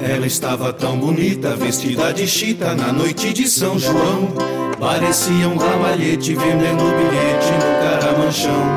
[0.00, 4.34] Ela estava tão bonita, vestida de chita na noite de São João.
[4.78, 8.71] Parecia um ramalhete vendendo bilhete no caramanchão.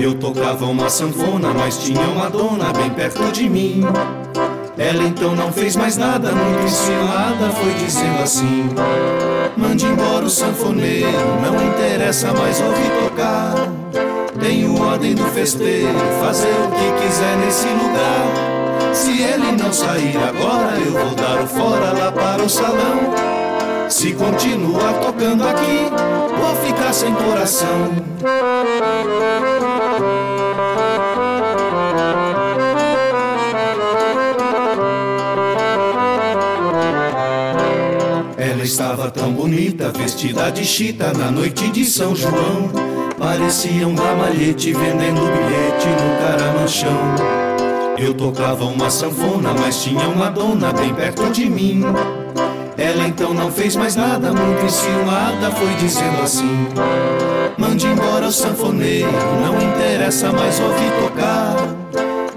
[0.00, 3.82] Eu tocava uma sanfona, mas tinha uma dona bem perto de mim.
[4.78, 8.70] Ela então não fez mais nada, muito ensinada, foi dizendo assim:
[9.58, 11.06] Mande embora o sanfoneiro,
[11.42, 13.54] não interessa mais ouvir tocar.
[14.40, 18.94] Tenho ordem do festeiro, fazer o que quiser nesse lugar.
[18.94, 23.50] Se ele não sair agora, eu vou dar o fora lá para o salão.
[23.90, 25.90] Se continuar tocando aqui,
[26.38, 27.90] vou ficar sem coração.
[38.60, 42.70] Ela estava tão bonita, vestida de chita na noite de São João.
[43.18, 47.14] Parecia um ramalhete vendendo bilhete no caramanchão.
[47.96, 51.80] Eu tocava uma sanfona, mas tinha uma dona bem perto de mim.
[52.76, 56.68] Ela então não fez mais nada, muito enciumada, foi dizendo assim:
[57.56, 59.10] Mande embora o sanfoneiro,
[59.42, 61.56] não interessa mais ouvir tocar.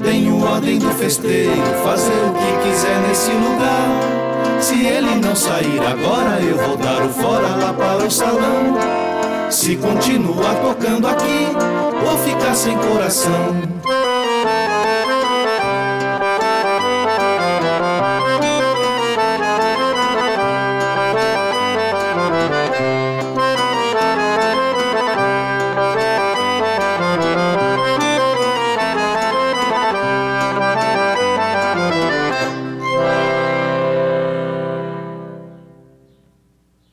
[0.02, 1.52] Tenho ordem do festeiro,
[1.84, 4.24] fazer o que quiser nesse lugar.
[4.64, 5.03] Se ele
[5.34, 8.78] não sair agora, eu vou dar o fora lá para o salão.
[9.50, 11.48] Se continuar tocando aqui,
[12.06, 13.56] vou ficar sem coração.